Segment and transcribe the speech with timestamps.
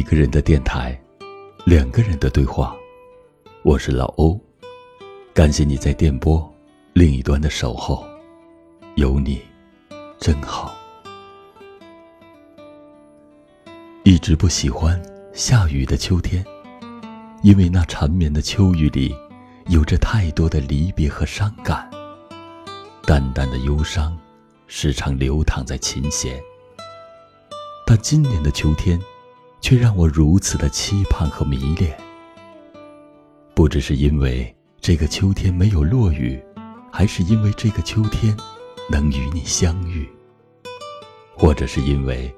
[0.00, 0.98] 一个人的电台，
[1.66, 2.74] 两个人的对话。
[3.62, 4.40] 我是老欧，
[5.34, 6.50] 感谢你在电波
[6.94, 8.02] 另一端的守候，
[8.94, 9.42] 有你
[10.18, 10.74] 真好。
[14.02, 14.98] 一直不喜欢
[15.34, 16.42] 下雨的秋天，
[17.42, 19.14] 因为那缠绵的秋雨里，
[19.66, 21.90] 有着太多的离别和伤感，
[23.02, 24.18] 淡淡的忧伤，
[24.66, 26.40] 时常流淌在琴弦。
[27.86, 28.98] 但今年的秋天。
[29.60, 31.96] 却让我如此的期盼和迷恋。
[33.54, 36.42] 不只是因为这个秋天没有落雨，
[36.90, 38.36] 还是因为这个秋天
[38.90, 40.08] 能与你相遇，
[41.36, 42.34] 或者是因为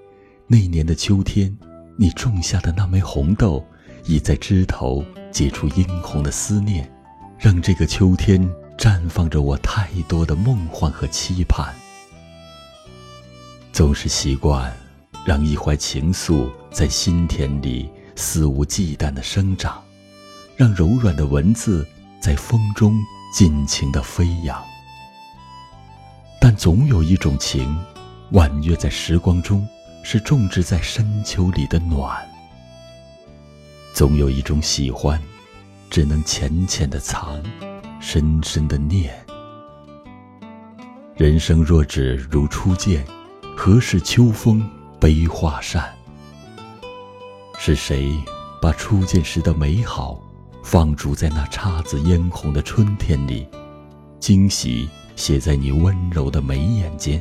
[0.47, 1.57] 那年的秋天，
[1.97, 3.65] 你种下的那枚红豆
[4.05, 6.93] 已在枝头结出殷红的思念，
[7.39, 11.73] 让这个秋天绽放着我太多的梦幻和期盼。
[13.73, 14.82] 总是习惯。
[15.25, 19.83] 让一怀情愫在心田里肆无忌惮地生长，
[20.57, 21.87] 让柔软的文字
[22.21, 22.99] 在风中
[23.33, 24.61] 尽情地飞扬。
[26.41, 27.79] 但总有一种情，
[28.33, 29.67] 婉约在时光中，
[30.03, 32.17] 是种植在深秋里的暖；
[33.95, 35.21] 总有一种喜欢，
[35.89, 37.41] 只能浅浅的藏，
[38.01, 39.15] 深深的念。
[41.15, 43.07] 人生若只如初见，
[43.57, 44.69] 何事秋风？
[45.03, 45.93] 悲画扇，
[47.59, 48.17] 是谁
[48.61, 50.23] 把初见时的美好
[50.63, 53.45] 放逐在那姹紫嫣红的春天里，
[54.21, 57.21] 惊喜写在你温柔的眉眼间？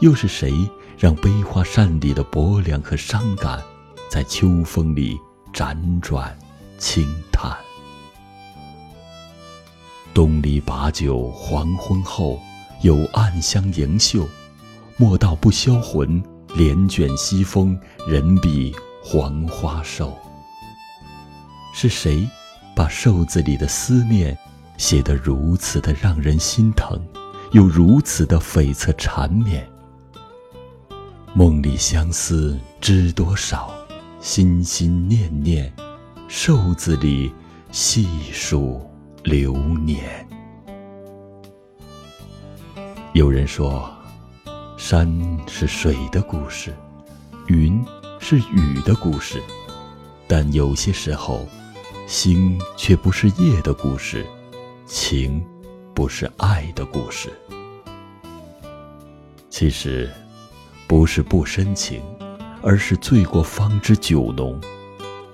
[0.00, 0.50] 又是谁
[0.96, 3.62] 让悲画扇里的薄凉和伤感，
[4.10, 5.20] 在秋风里
[5.52, 6.34] 辗转
[6.78, 7.54] 轻叹？
[10.14, 12.40] 东篱把酒黄昏后，
[12.80, 14.26] 有暗香盈袖，
[14.96, 16.22] 莫道不销魂。
[16.54, 20.16] 帘卷西风，人比黄花瘦。
[21.74, 22.28] 是谁
[22.76, 24.36] 把瘦字里的思念
[24.76, 27.00] 写得如此的让人心疼，
[27.52, 29.66] 又如此的悱恻缠绵？
[31.32, 33.72] 梦里相思知多少，
[34.20, 35.72] 心心念念，
[36.28, 37.32] 瘦字里
[37.70, 38.86] 细数
[39.22, 40.28] 流年。
[43.14, 43.90] 有人说。
[44.92, 45.08] 山
[45.48, 46.76] 是水的故事，
[47.46, 47.82] 云
[48.20, 49.42] 是雨的故事，
[50.28, 51.48] 但有些时候，
[52.06, 54.26] 星却不是夜的故事，
[54.84, 55.42] 情
[55.94, 57.32] 不是爱的故事。
[59.48, 60.12] 其实，
[60.86, 62.02] 不是不深情，
[62.60, 64.60] 而是醉过方知酒浓；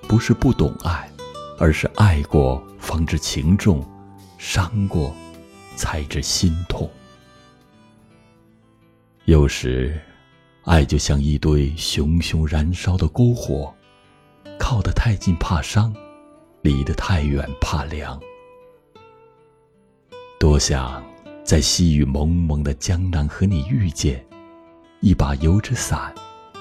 [0.07, 1.11] 不是不懂爱，
[1.59, 3.85] 而是爱过方知情重，
[4.39, 5.13] 伤过
[5.75, 6.89] 才知心痛。
[9.29, 10.01] 有时，
[10.65, 13.75] 爱就像一堆熊熊燃烧的篝火，
[14.59, 15.95] 靠得太近怕伤，
[16.63, 18.19] 离得太远怕凉。
[20.41, 21.05] 多想
[21.45, 24.25] 在细雨蒙蒙的江南和你遇见，
[25.01, 26.11] 一把油纸伞，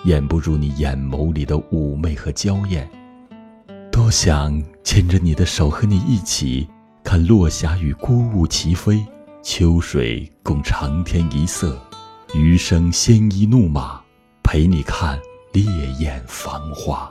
[0.03, 2.85] 掩不住你眼眸里的妩媚和娇艳。
[3.93, 6.67] 多想牵着你的手和你一起
[7.01, 9.05] 看落霞与孤鹜齐飞，
[9.41, 11.81] 秋水共长天一色。
[12.33, 14.01] 余生鲜衣怒马，
[14.43, 15.19] 陪你看
[15.53, 15.63] 烈
[15.99, 17.09] 焰繁华。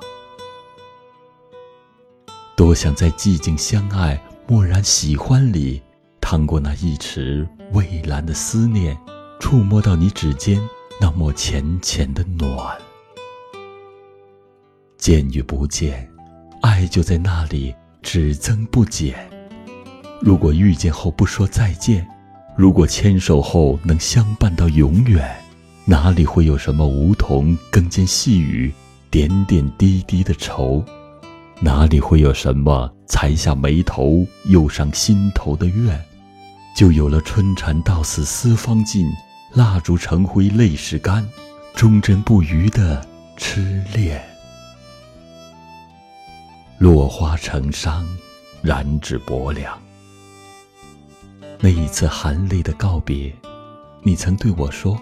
[2.55, 5.83] 多想在寂静相爱、默然喜欢里，
[6.21, 8.97] 趟过那一池蔚蓝的思念，
[9.41, 10.61] 触摸到你指尖
[11.01, 12.77] 那抹浅浅的暖。
[14.99, 16.11] 见与不见，
[16.63, 19.29] 爱就在那里，只增不减。
[20.21, 22.07] 如果遇见后不说再见。
[22.57, 25.37] 如果牵手后能相伴到永远，
[25.85, 28.73] 哪里会有什么梧桐更兼细雨，
[29.11, 30.83] 点点滴滴的愁？
[31.61, 36.03] 哪里会有什么才下眉头，又上心头的怨？
[36.75, 39.07] 就有了春蚕到死丝方尽，
[39.53, 41.27] 蜡烛成灰泪始干，
[41.75, 43.07] 忠贞不渝的
[43.37, 44.23] 痴恋。
[46.79, 48.03] 落花成殇，
[48.63, 49.79] 燃指薄凉。
[51.59, 53.35] 那一次含泪的告别，
[54.03, 54.97] 你曾对我说：“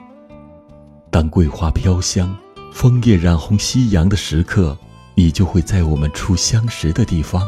[1.11, 2.35] 当桂花飘香，
[2.73, 4.79] 枫叶染红夕阳的时刻，
[5.15, 7.43] 你就会在我们初相识的地方，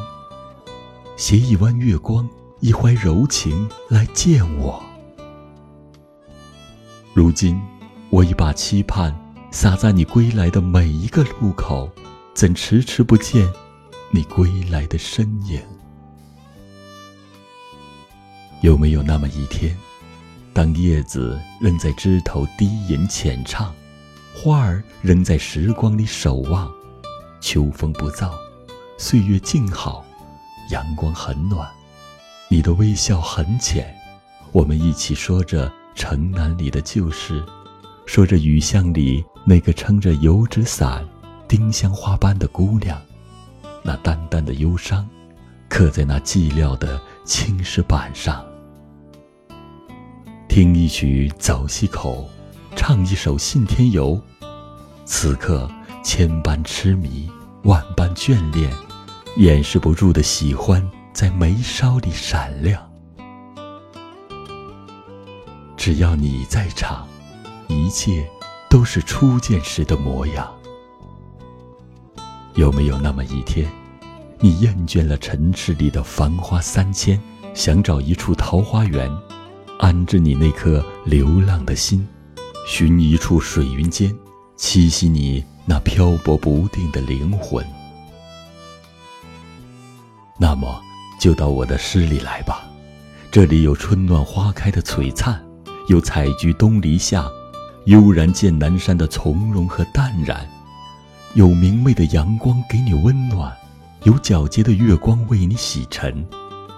[1.16, 2.28] 携一弯月光，
[2.60, 4.82] 一怀柔情来见我。”
[7.14, 7.58] 如今，
[8.10, 9.16] 我已把期盼
[9.50, 11.88] 洒在你归来的每一个路口，
[12.34, 13.48] 怎迟迟不见
[14.10, 15.60] 你归来的身影？
[18.62, 19.76] 有没有那么一天，
[20.52, 23.72] 当叶子仍在枝头低吟浅唱，
[24.34, 26.70] 花儿仍在时光里守望，
[27.40, 28.32] 秋风不燥，
[28.96, 30.04] 岁月静好，
[30.70, 31.68] 阳光很暖，
[32.48, 33.94] 你的微笑很浅，
[34.52, 37.44] 我们一起说着城南里的旧事，
[38.06, 41.06] 说着雨巷里那个撑着油纸伞、
[41.46, 43.00] 丁香花般的姑娘，
[43.82, 45.06] 那淡淡的忧伤，
[45.68, 48.46] 刻在那寂寥的青石板上。
[50.48, 52.30] 听一曲《走西口》，
[52.76, 54.14] 唱一首《信天游》，
[55.04, 55.68] 此刻
[56.04, 57.28] 千般痴迷，
[57.64, 58.72] 万般眷恋，
[59.38, 62.80] 掩饰不住的喜欢在眉梢里闪亮。
[65.76, 67.08] 只要你在场，
[67.66, 68.24] 一切
[68.70, 70.48] 都是初见时的模样。
[72.54, 73.68] 有没有那么一天，
[74.38, 77.18] 你厌倦了尘世里的繁花三千，
[77.54, 79.10] 想找一处桃花源？
[79.78, 82.06] 安置你那颗流浪的心，
[82.66, 84.14] 寻一处水云间，
[84.58, 87.64] 栖息你那漂泊不定的灵魂。
[90.38, 90.80] 那么，
[91.18, 92.62] 就到我的诗里来吧。
[93.30, 95.42] 这里有春暖花开的璀璨，
[95.88, 97.26] 有采菊东篱下，
[97.86, 100.46] 悠然见南山的从容和淡然，
[101.34, 103.54] 有明媚的阳光给你温暖，
[104.06, 106.24] 有皎洁的月光为你洗尘，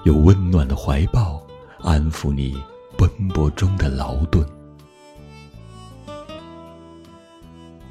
[0.05, 1.39] 有温暖的怀抱
[1.83, 2.57] 安抚你。
[2.97, 4.45] 奔波中的劳顿，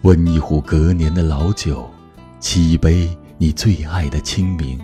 [0.02, 1.90] 温一壶隔年的老酒，
[2.42, 4.78] 沏一杯你最爱的清明，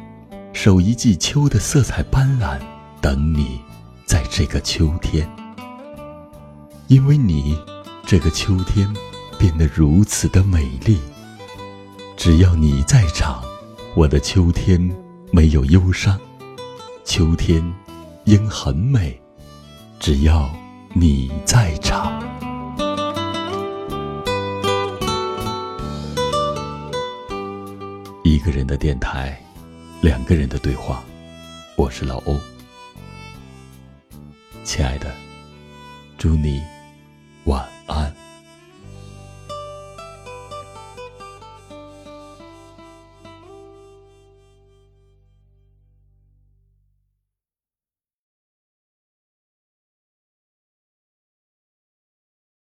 [0.54, 2.58] 守一季秋的色彩斑斓，
[3.02, 3.60] 等你，
[4.06, 5.28] 在这个秋天。
[6.88, 7.58] 因为你，
[8.06, 8.88] 这个秋天
[9.38, 11.00] 变得如此的美丽。
[12.16, 13.44] 只要你在场，
[13.96, 14.82] 我的秋天
[15.32, 16.20] 没有忧伤，
[17.06, 17.64] 秋天
[18.26, 19.22] 应很美。
[20.00, 20.50] 只要
[20.96, 22.20] 你在场，
[28.24, 29.40] 一个人的电台，
[30.02, 31.04] 两个人的对话，
[31.78, 32.40] 我是老欧，
[34.64, 35.14] 亲爱的，
[36.18, 36.73] 祝你。